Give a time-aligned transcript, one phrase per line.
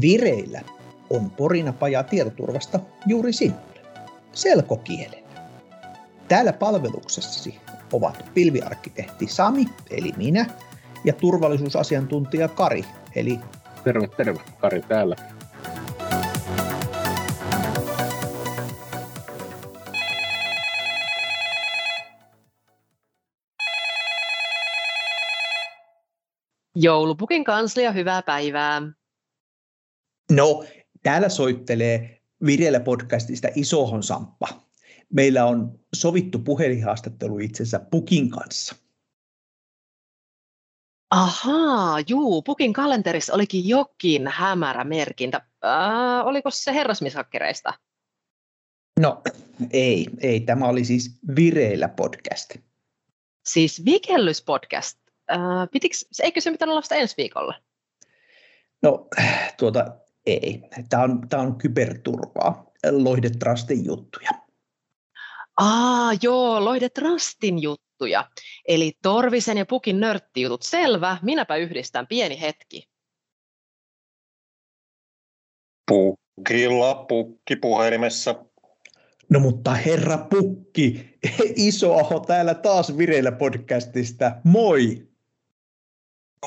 [0.00, 0.60] Vireillä
[1.10, 3.80] on Porinapaja tietoturvasta juuri sinulle,
[4.32, 5.28] selkokielellä.
[6.28, 7.60] Täällä palveluksessasi
[7.92, 10.46] ovat pilviarkkitehti Sami, eli minä,
[11.04, 12.84] ja turvallisuusasiantuntija Kari,
[13.14, 13.40] eli...
[13.84, 14.40] Terve, terve.
[14.58, 15.16] Kari täällä.
[26.76, 28.82] Joulupukin kanslia, hyvää päivää.
[30.32, 30.64] No,
[31.02, 34.48] täällä soittelee Vireellä podcastista Isohon Samppa.
[35.12, 38.76] Meillä on sovittu puhelinhaastattelu itsensä Pukin kanssa.
[41.10, 45.40] Ahaa, juu, Pukin kalenterissa olikin jokin hämärä merkintä.
[45.64, 47.74] Äh, oliko se herrasmishakkereista?
[49.00, 49.22] No,
[49.70, 50.40] ei, ei.
[50.40, 52.56] Tämä oli siis Vireillä podcast.
[53.46, 54.98] Siis Vikellyspodcast.
[55.30, 55.38] Äh,
[55.72, 57.54] pitiks, eikö se pitänyt olla vasta ensi viikolla?
[58.82, 59.08] No,
[59.58, 60.62] tuota, ei.
[60.88, 64.30] Tämä on, tämä on kyberturvaa, Loihde Trustin juttuja.
[65.56, 68.30] Aa, joo, Loihde Trustin juttuja.
[68.68, 70.62] Eli Torvisen ja Pukin nörttijutut.
[70.62, 72.88] Selvä, minäpä yhdistän pieni hetki.
[75.88, 78.44] Pukilla, pukki puhelimessa.
[79.28, 81.18] No mutta herra Pukki,
[81.68, 84.36] Isoaho täällä taas vireillä podcastista.
[84.44, 85.08] Moi!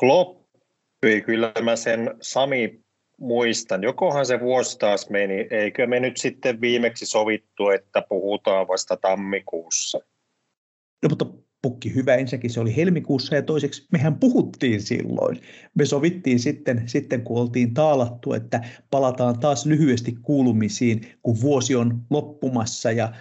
[0.00, 2.87] Kloppi, kyllä mä sen Sami
[3.20, 3.82] muistan.
[3.82, 5.46] Jokohan se vuosi taas meni.
[5.50, 9.98] Eikö me nyt sitten viimeksi sovittu, että puhutaan vasta tammikuussa?
[11.02, 11.26] No mutta
[11.62, 15.40] pukki hyvä ensinnäkin, se oli helmikuussa ja toiseksi mehän puhuttiin silloin.
[15.74, 22.00] Me sovittiin sitten, sitten kun oltiin taalattu, että palataan taas lyhyesti kuulumisiin, kun vuosi on
[22.10, 23.12] loppumassa ja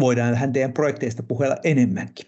[0.00, 2.26] voidaan hän teidän projekteista puhella enemmänkin.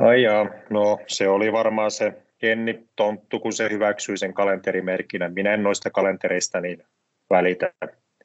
[0.00, 5.34] Ai jaa, no se oli varmaan se Jenni Tonttu, kun se hyväksyi sen kalenterimerkinnän.
[5.34, 6.82] Minä en noista kalentereista niin
[7.30, 7.72] välitä.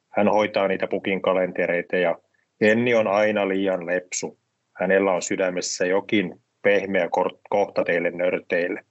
[0.09, 2.19] Hän hoitaa niitä pukin kalentereita ja
[2.61, 4.39] Jenni on aina liian lepsu.
[4.75, 7.09] Hänellä on sydämessä jokin pehmeä
[7.49, 8.85] kohta teille nörteille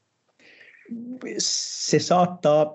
[1.38, 2.72] se saattaa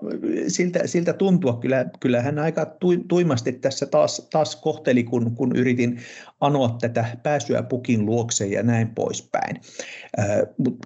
[0.48, 1.56] siltä, siltä tuntua.
[1.56, 2.76] Kyllä, kyllä hän aika
[3.08, 6.00] tuimasti tässä taas, taas kohteli, kun, kun yritin
[6.40, 9.60] anoa tätä pääsyä pukin luokse ja näin poispäin.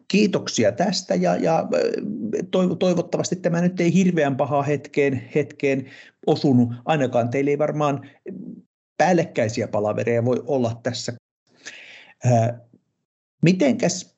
[0.09, 1.69] Kiitoksia tästä ja, ja
[2.79, 5.87] toivottavasti tämä nyt ei hirveän pahaa hetkeen, hetkeen
[6.27, 6.75] osunut.
[6.85, 8.11] Ainakaan teillä ei varmaan
[8.97, 11.13] päällekkäisiä palavereja voi olla tässä.
[13.43, 14.17] Mitenkäs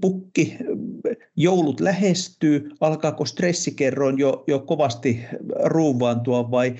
[0.00, 0.56] pukki,
[1.36, 5.20] joulut lähestyy, alkaako stressikerroin jo, jo kovasti
[5.64, 6.74] ruuvaantua vai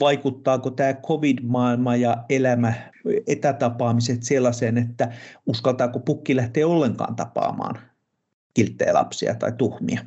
[0.00, 2.72] vaikuttaako tämä covid-maailma ja elämä,
[3.26, 5.12] etätapaamiset sellaiseen, että
[5.46, 7.78] uskaltaako pukki lähteä ollenkaan tapaamaan
[8.54, 10.00] kilttejä lapsia tai tuhmia?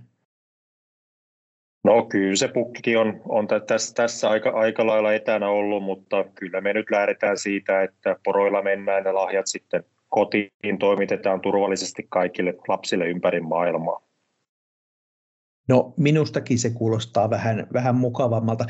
[1.83, 6.61] No kyllä se pukkikin on, on tässä, tässä aika, aika lailla etänä ollut, mutta kyllä
[6.61, 13.07] me nyt lähdetään siitä, että poroilla mennään ja lahjat sitten kotiin toimitetaan turvallisesti kaikille lapsille
[13.07, 14.06] ympäri maailmaa.
[15.67, 18.65] No minustakin se kuulostaa vähän, vähän mukavammalta.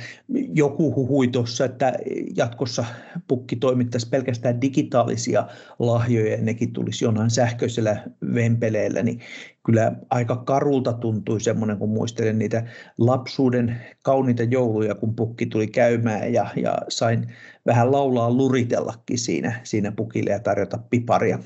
[0.53, 1.93] Joku huhui tuossa, että
[2.35, 2.85] jatkossa
[3.27, 5.47] pukki toimittaisi pelkästään digitaalisia
[5.79, 8.03] lahjoja ja nekin tulisi jonain sähköisellä
[8.33, 9.19] vempeleellä, niin
[9.65, 12.63] kyllä aika karulta tuntui semmoinen, kun muistelen niitä
[12.97, 17.27] lapsuuden kauniita jouluja, kun pukki tuli käymään ja, ja sain
[17.65, 21.39] vähän laulaa luritellakin siinä, siinä pukille ja tarjota piparia.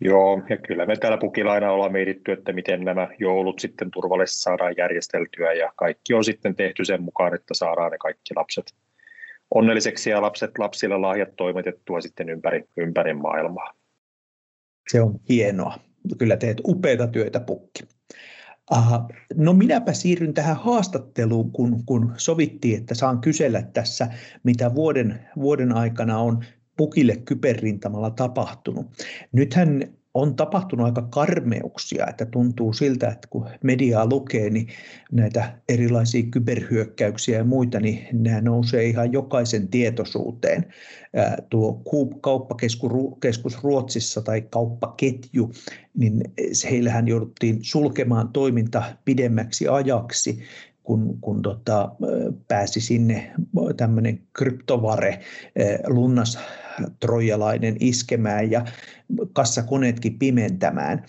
[0.00, 4.42] Joo, ja kyllä me täällä Pukilla aina ollaan mietitty, että miten nämä joulut sitten turvallisesti
[4.42, 8.74] saadaan järjesteltyä, ja kaikki on sitten tehty sen mukaan, että saadaan ne kaikki lapset
[9.54, 13.74] onnelliseksi ja lapset lapsille lahjat toimitettua sitten ympäri, ympäri maailmaa.
[14.92, 15.74] Se on hienoa.
[16.18, 17.82] Kyllä teet upeita työtä, Pukki.
[18.70, 24.08] Aha, no minäpä siirryn tähän haastatteluun, kun, kun sovittiin, että saan kysellä tässä,
[24.42, 26.44] mitä vuoden, vuoden aikana on
[26.80, 28.86] pukille kyberrintamalla tapahtunut.
[29.32, 29.84] Nythän
[30.14, 34.68] on tapahtunut aika karmeuksia, että tuntuu siltä, että kun mediaa lukee, niin
[35.12, 40.66] näitä erilaisia kyberhyökkäyksiä ja muita, niin nämä nousee ihan jokaisen tietoisuuteen.
[41.50, 41.82] Tuo
[42.20, 45.50] kauppakeskus Ruotsissa tai kauppaketju,
[45.96, 46.20] niin
[46.70, 50.38] heillähän jouduttiin sulkemaan toiminta pidemmäksi ajaksi
[50.82, 51.90] kun, kun tota,
[52.48, 53.32] pääsi sinne
[53.76, 55.20] tämmöinen kryptovare,
[55.86, 56.38] lunnas
[57.00, 58.64] trojalainen iskemään ja
[59.32, 61.04] kassakoneetkin pimentämään.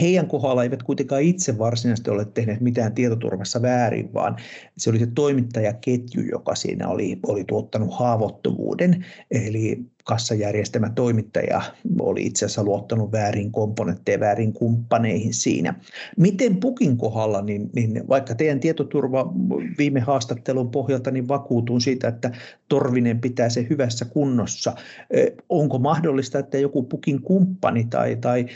[0.00, 4.36] Heidän kohdalla eivät kuitenkaan itse varsinaisesti ole tehneet mitään tietoturvassa väärin, vaan
[4.78, 9.04] se oli se toimittajaketju, joka siinä oli, oli tuottanut haavoittuvuuden.
[9.30, 11.62] Eli kassajärjestelmä toimittaja
[12.00, 15.74] oli itse asiassa luottanut väärin komponentteja väärin kumppaneihin siinä.
[16.16, 19.32] Miten Pukin kohdalla, niin, niin vaikka teidän tietoturva
[19.78, 22.30] viime haastattelun pohjalta, niin vakuutun siitä, että
[22.68, 24.74] Torvinen pitää se hyvässä kunnossa.
[25.48, 28.46] Onko mahdollista, että joku Pukin kumppani tai, tai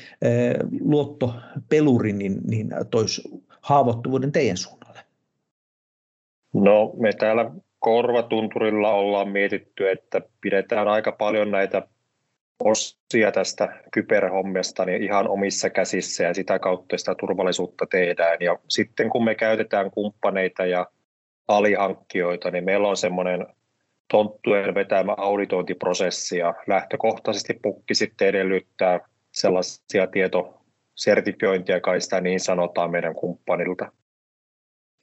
[0.81, 3.23] luottopeluri niin, niin toisi
[3.61, 5.01] haavoittuvuuden teidän suunnalle?
[6.55, 7.51] No me täällä
[7.83, 11.83] korvatunturilla ollaan mietitty, että pidetään aika paljon näitä
[12.65, 18.37] osia tästä kyberhommesta niin ihan omissa käsissä ja sitä kautta sitä turvallisuutta tehdään.
[18.41, 20.87] Ja sitten kun me käytetään kumppaneita ja
[21.49, 23.47] alihankkijoita, niin meillä on semmoinen
[24.11, 29.01] tonttujen vetämä auditointiprosessi ja lähtökohtaisesti pukki sitten edellyttää
[29.33, 33.93] sellaisia tietosertifiointia, kai sitä niin sanotaan meidän kumppanilta.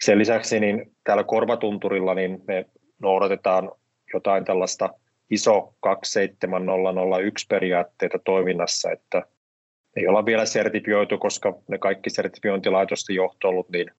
[0.03, 2.65] Sen lisäksi niin täällä korvatunturilla niin me
[2.99, 3.71] noudatetaan
[4.13, 4.89] jotain tällaista
[5.29, 9.23] ISO 27001 periaatteita toiminnassa, että
[9.95, 13.91] ei olla vielä sertifioitu, koska ne kaikki sertifiointilaitosten johto on ollut niin,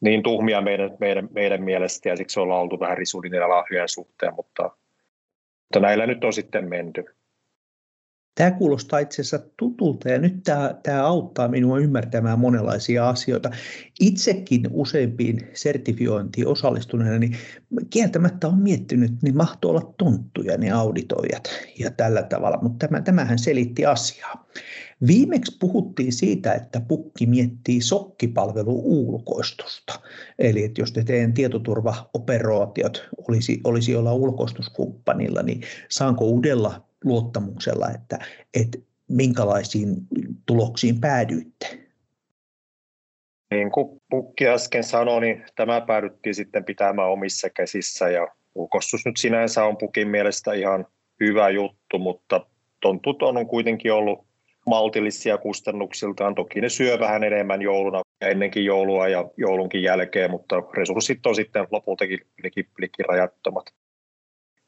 [0.00, 4.62] niin tuhmia meidän, meidän, meidän mielestä ja siksi ollaan oltu vähän risulinen lahjojen suhteen, mutta,
[5.62, 7.04] mutta näillä nyt on sitten menty.
[8.36, 13.50] Tämä kuulostaa itse asiassa tutulta ja nyt tämä, tämä auttaa minua ymmärtämään monenlaisia asioita.
[14.00, 17.36] Itsekin useimpiin sertifiointiin osallistuneena, niin
[17.90, 21.48] kieltämättä on miettinyt, niin mahtoo olla tonttuja ne auditoijat
[21.78, 24.46] ja tällä tavalla, mutta tämä, tämähän selitti asiaa.
[25.06, 30.00] Viimeksi puhuttiin siitä, että pukki miettii sokkipalvelu ulkoistusta.
[30.38, 38.18] Eli että jos te teidän tietoturvaoperaatiot olisi, olisi olla ulkoistuskumppanilla, niin saanko uudella luottamuksella, että,
[38.54, 38.78] että
[39.08, 39.96] minkälaisiin
[40.46, 41.78] tuloksiin päädyitte?
[43.50, 49.16] Niin kuin Pukki äsken sanoi, niin tämä päädyttiin sitten pitämään omissa käsissä ja ulkostus nyt
[49.16, 50.86] sinänsä on Pukin mielestä ihan
[51.20, 52.46] hyvä juttu, mutta
[52.80, 54.25] tontut on kuitenkin ollut
[54.66, 56.34] maltillisia kustannuksiltaan.
[56.34, 61.34] Toki ne syö vähän enemmän jouluna ja ennenkin joulua ja joulunkin jälkeen, mutta resurssit on
[61.34, 63.66] sitten lopultakin liki, liki rajattomat.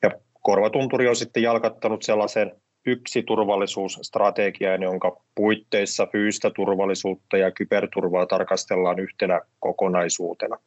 [0.02, 0.10] Ja
[0.42, 2.52] Korvatunturi on sitten jalkattanut sellaisen
[2.86, 10.58] yksi turvallisuusstrategian, jonka puitteissa fyysistä turvallisuutta ja kyberturvaa tarkastellaan yhtenä kokonaisuutena.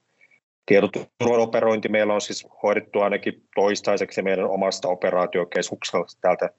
[0.65, 6.49] Tietoturvan operointi meillä on siis hoidettu ainakin toistaiseksi meidän omasta operaatiokeskuksesta täältä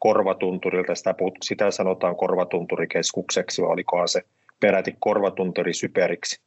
[0.00, 0.94] korvatunturilta.
[0.94, 4.22] Sitä, sitä sanotaan korvatunturikeskukseksi, vai olikohan se
[4.60, 6.40] peräti korvatunturi syperiksi.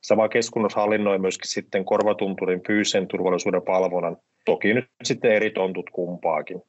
[0.00, 4.16] Sama keskunnus hallinnoi myöskin sitten korvatunturin fyysisen turvallisuuden valvonnan
[4.48, 6.62] Toki nyt sitten eri tontut kumpaakin.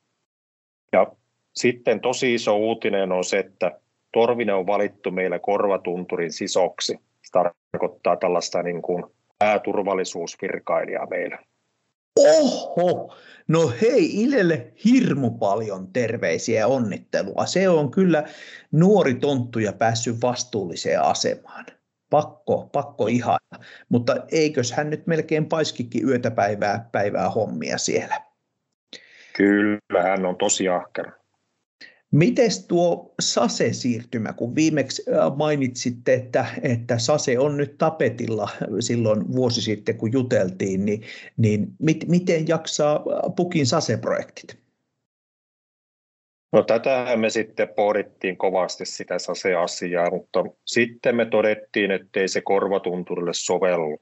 [0.92, 1.08] Ja
[1.56, 3.80] sitten tosi iso uutinen on se, että
[4.14, 6.94] Torvinen on valittu meillä korvatunturin sisoksi.
[6.94, 9.04] Se tarkoittaa tällaista niin kuin
[9.40, 11.38] pääturvallisuusvirkailijaa meillä.
[12.20, 13.16] Oho,
[13.48, 17.46] no hei Ilelle hirmu paljon terveisiä ja onnittelua.
[17.46, 18.24] Se on kyllä
[18.72, 21.66] nuori tonttu ja päässyt vastuulliseen asemaan
[22.10, 23.40] pakko, pakko ihan.
[23.90, 28.22] Mutta eikös hän nyt melkein paiskikin yötä päivää, päivää hommia siellä?
[29.38, 31.19] Kyllä, hän on tosi ahkera.
[32.12, 39.62] Mites tuo Sase-siirtymä, kun viimeksi äh, mainitsitte, että, että Sase on nyt tapetilla silloin vuosi
[39.62, 41.02] sitten, kun juteltiin, niin,
[41.38, 43.04] niin mit, miten jaksaa
[43.36, 44.58] Pukin Sase-projektit?
[46.52, 53.34] No tätä me sitten pohdittiin kovasti sitä SASE-asiaa, mutta sitten me todettiin, ettei se korvatunturille
[53.34, 54.02] sovellu.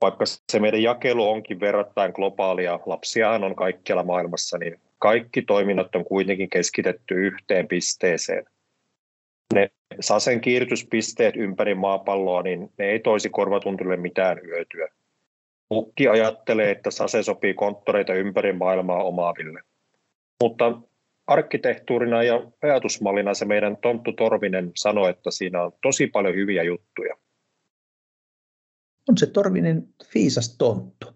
[0.00, 6.04] Vaikka se meidän jakelu onkin verrattain globaalia, lapsiahan on kaikkialla maailmassa, niin kaikki toiminnot on
[6.04, 8.44] kuitenkin keskitetty yhteen pisteeseen.
[9.54, 14.88] Ne SASEn kiirrytyspisteet ympäri maapalloa, niin ne ei toisi korvatunturille mitään hyötyä.
[15.70, 19.60] Mukki ajattelee, että SASE sopii konttoreita ympäri maailmaa omaaville.
[20.42, 20.80] Mutta
[21.26, 27.16] arkkitehtuurina ja ajatusmallina se meidän Tonttu Torvinen sanoi, että siinä on tosi paljon hyviä juttuja.
[29.10, 31.06] On se Torvinen fiisas tonttu.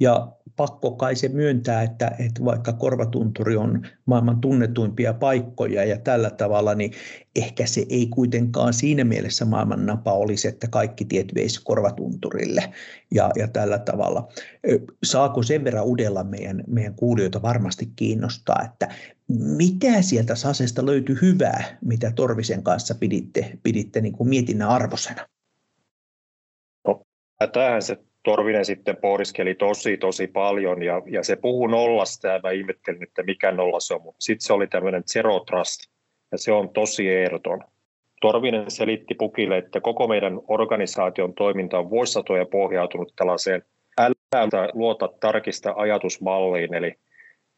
[0.00, 6.30] Ja pakko kai se myöntää, että, että vaikka korvatunturi on maailman tunnetuimpia paikkoja ja tällä
[6.30, 6.92] tavalla, niin
[7.36, 12.72] ehkä se ei kuitenkaan siinä mielessä maailman napa olisi, että kaikki tiet veisi korvatunturille
[13.10, 14.28] ja, ja tällä tavalla.
[15.04, 18.88] Saako sen verran udella meidän, meidän kuulijoita varmasti kiinnostaa, että
[19.56, 25.31] mitä sieltä Sasesta löytyi hyvää, mitä Torvisen kanssa piditte, piditte niin kuin mietinnän arvosena?
[27.46, 32.50] Tämähän se Torvinen sitten pohdiskeli tosi, tosi paljon ja, ja se puhui nollasta ja mä
[32.50, 35.80] ihmettelin, että mikä nolla se on, mutta sitten se oli tämmöinen zero trust
[36.32, 37.60] ja se on tosi ehdoton.
[38.20, 43.62] Torvinen selitti Pukille, että koko meidän organisaation toiminta on vuosisatoja pohjautunut tällaiseen
[43.98, 46.94] älä luota tarkista ajatusmalliin, eli,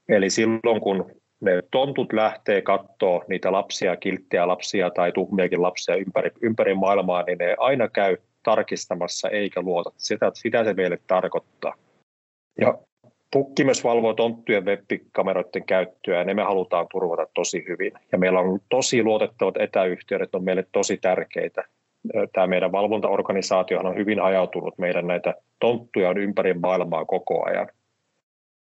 [0.08, 1.10] eli silloin kun
[1.40, 7.38] ne tontut lähtee katsoa niitä lapsia, kilttejä lapsia tai tuhmiakin lapsia ympäri, ympäri maailmaa, niin
[7.38, 9.90] ne aina käy tarkistamassa eikä luota.
[9.96, 11.74] Sitä, sitä se meille tarkoittaa.
[12.60, 12.78] Ja
[13.32, 17.92] Pukki myös valvoo tonttujen web-kameroiden käyttöä ja ne me halutaan turvata tosi hyvin.
[18.12, 21.64] Ja meillä on tosi luotettavat etäyhteydet, on meille tosi tärkeitä.
[22.32, 24.78] Tämä meidän valvontaorganisaatio on hyvin hajautunut.
[24.78, 27.68] Meidän näitä tonttuja on ympäri maailmaa koko ajan.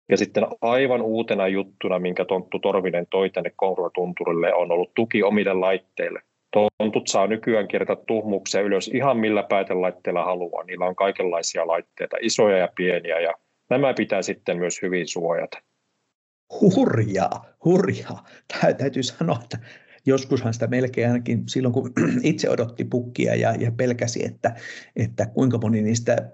[0.09, 5.53] Ja sitten aivan uutena juttuna, minkä Tonttu Torvinen toi tänne Konruotunturille, on ollut tuki omille
[5.53, 6.21] laitteille.
[6.55, 10.63] Tontut saa nykyään kirjata tuhmuksia ylös ihan millä päätelaitteella haluaa.
[10.63, 13.33] Niillä on kaikenlaisia laitteita, isoja ja pieniä, ja
[13.69, 15.57] nämä pitää sitten myös hyvin suojata.
[16.61, 18.27] Hurjaa, hurjaa.
[18.77, 19.57] Täytyy sanoa, että
[20.05, 21.91] joskushan sitä melkein ainakin silloin, kun
[22.23, 24.55] itse odotti pukkia ja, ja pelkäsi, että,
[24.95, 26.29] että kuinka moni niistä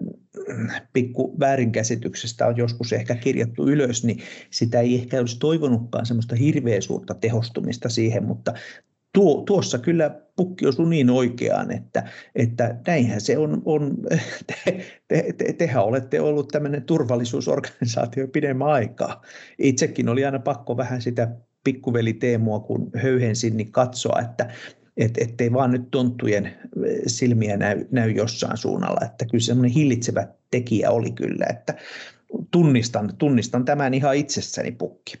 [0.92, 4.18] pikku väärinkäsityksestä on joskus ehkä kirjattu ylös, niin
[4.50, 8.54] sitä ei ehkä olisi toivonutkaan semmoista hirveä suurta tehostumista siihen, mutta
[9.12, 13.96] tuo, tuossa kyllä pukki osui niin oikeaan, että, että näinhän se on, on
[14.64, 19.22] te, te, te, tehän olette ollut tämmöinen turvallisuusorganisaatio pidemmän aikaa.
[19.58, 21.28] Itsekin oli aina pakko vähän sitä
[21.64, 24.50] pikkuveli Teemua, kun höyhensin, niin katsoa, että
[24.96, 26.52] et, ettei vaan nyt tonttujen
[27.06, 31.74] silmiä näy, näy jossain suunnalla, että kyllä semmoinen hillitsevä tekijä oli kyllä, että
[32.50, 35.14] tunnistan, tunnistan tämän ihan itsessäni pukki.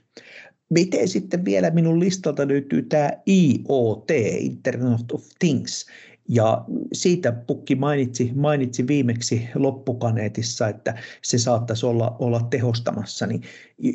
[0.72, 4.10] Miten sitten vielä minun listalta löytyy tämä IoT,
[4.40, 5.86] Internet of Things,
[6.28, 13.26] ja siitä Pukki mainitsi, mainitsi viimeksi loppukaneetissa, että se saattaisi olla, olla tehostamassa.
[13.26, 13.42] Niin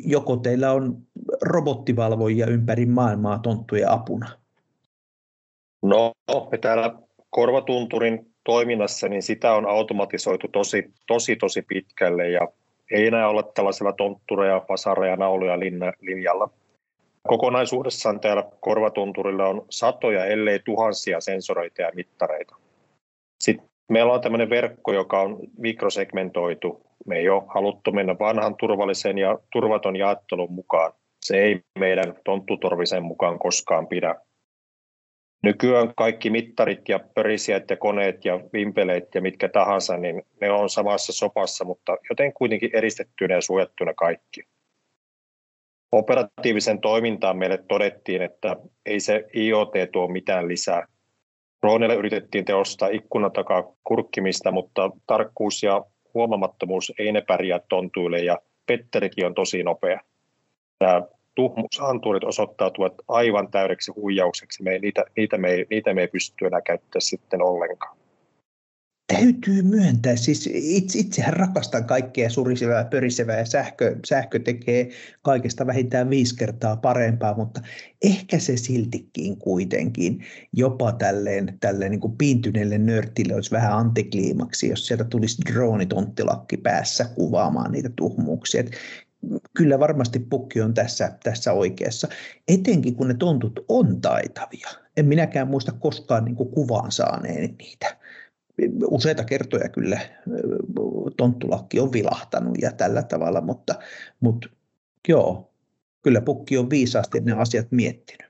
[0.04, 0.96] joko teillä on
[1.42, 4.28] robottivalvojia ympäri maailmaa tonttujen apuna?
[5.82, 6.12] No,
[6.50, 6.94] me täällä
[7.30, 12.48] Korvatunturin toiminnassa, niin sitä on automatisoitu tosi, tosi, tosi pitkälle ja
[12.90, 15.58] ei enää olla tällaisella tonttureja, pasareja, nauluja
[16.00, 16.50] linjalla.
[17.28, 22.56] Kokonaisuudessaan täällä korvatunturilla on satoja, ellei tuhansia sensoreita ja mittareita.
[23.40, 26.82] Sitten meillä on tämmöinen verkko, joka on mikrosegmentoitu.
[27.06, 30.92] Me ei ole haluttu mennä vanhan turvallisen ja turvaton jaottelun mukaan.
[31.24, 34.14] Se ei meidän tonttutorvisen mukaan koskaan pidä.
[35.42, 40.70] Nykyään kaikki mittarit ja pörisijät ja koneet ja vimpeleet ja mitkä tahansa, niin ne on
[40.70, 44.42] samassa sopassa, mutta joten kuitenkin eristettynä ja suojattuna kaikki
[45.92, 50.86] operatiivisen toimintaan meille todettiin, että ei se IoT tuo mitään lisää.
[51.62, 58.38] Droneille yritettiin teostaa ikkunan takaa kurkkimista, mutta tarkkuus ja huomamattomuus ei ne pärjää tontuille ja
[58.66, 60.00] Petterikin on tosi nopea.
[60.78, 61.02] Tämä
[61.34, 64.62] tuhmusantuurit osoittautuvat aivan täydeksi huijaukseksi.
[64.62, 67.98] Me ei, niitä, niitä, me ei, niitä me ei pysty enää käyttämään sitten ollenkaan
[69.12, 74.88] täytyy myöntää, siis itse, itsehän rakastan kaikkea surisevää, pörisevää ja sähkö, sähkö tekee
[75.22, 77.60] kaikesta vähintään viisi kertaa parempaa, mutta
[78.02, 85.04] ehkä se siltikin kuitenkin jopa tälleen, tälleen niin piintyneelle nörtille olisi vähän antikliimaksi, jos sieltä
[85.04, 88.60] tulisi droonitonttilakki päässä kuvaamaan niitä tuhmuuksia.
[88.60, 88.70] Et
[89.56, 92.08] kyllä varmasti pukki on tässä, tässä oikeassa,
[92.48, 94.68] etenkin kun ne tontut on taitavia.
[94.96, 97.96] En minäkään muista koskaan niin kuin kuvaan saaneen niitä
[98.86, 100.00] useita kertoja kyllä
[101.16, 103.74] tonttulakki on vilahtanut ja tällä tavalla, mutta,
[104.20, 104.48] mutta
[105.08, 105.52] joo,
[106.02, 108.28] kyllä pukki on viisaasti ne asiat miettinyt.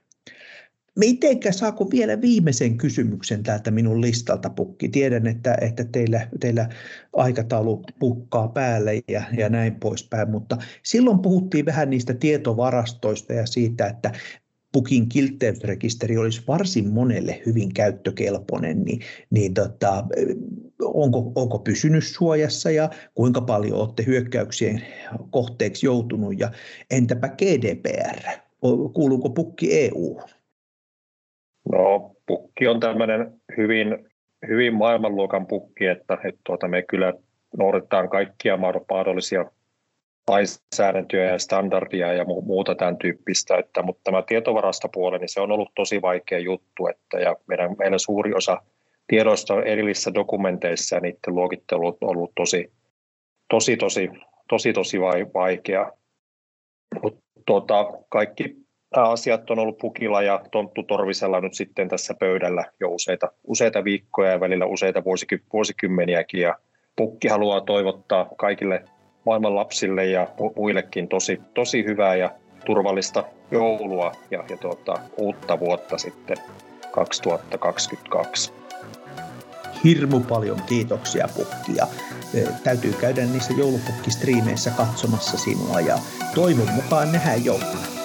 [0.99, 4.89] Mitenkä saako vielä viimeisen kysymyksen täältä minun listalta pukki?
[4.89, 6.69] Tiedän, että, että teillä, teillä
[7.13, 13.87] aikataulu pukkaa päälle ja, ja näin poispäin, mutta silloin puhuttiin vähän niistä tietovarastoista ja siitä,
[13.87, 14.11] että
[14.71, 18.99] Pukin kiltteysrekisteri olisi varsin monelle hyvin käyttökelpoinen, niin,
[19.29, 20.03] niin tota,
[20.83, 24.81] onko, onko pysynyt suojassa ja kuinka paljon olette hyökkäyksien
[25.29, 26.51] kohteeksi joutunut ja
[26.91, 28.39] entäpä GDPR,
[28.93, 30.21] kuuluuko Pukki EU?
[31.71, 34.09] No Pukki on tämmöinen hyvin,
[34.47, 37.13] hyvin maailmanluokan pukki, että, että tuota, me kyllä
[37.57, 38.57] noudatetaan kaikkia
[38.89, 39.45] mahdollisia
[40.29, 45.71] lainsäädäntöä ja standardia ja muuta tämän tyyppistä, että, mutta tämä tietovarastopuoli, niin se on ollut
[45.75, 48.61] tosi vaikea juttu, että, ja meidän, meillä suuri osa
[49.07, 52.71] tiedoista on erillisissä dokumenteissa ja niiden luokittelu on ollut tosi,
[53.49, 54.09] tosi, tosi,
[54.49, 54.99] tosi, tosi
[55.33, 55.91] vaikea.
[57.03, 58.55] Mutta tuota, kaikki
[58.95, 63.83] nämä asiat on ollut Pukilla ja Tonttu Torvisella nyt sitten tässä pöydällä jo useita, useita
[63.83, 65.03] viikkoja ja välillä useita
[65.53, 66.41] vuosikymmeniäkin.
[66.41, 66.55] Ja
[66.95, 68.83] Pukki haluaa toivottaa kaikille
[69.25, 72.31] maailman lapsille ja muillekin tosi, tosi hyvää ja
[72.65, 76.37] turvallista joulua ja, ja tuota, uutta vuotta sitten
[76.91, 78.53] 2022.
[79.83, 81.87] Hirmu paljon kiitoksia Pukki ja
[82.33, 85.99] e, täytyy käydä niissä joulupukkistriimeissä katsomassa sinua ja
[86.35, 87.98] toivon mukaan nähdään jouluna.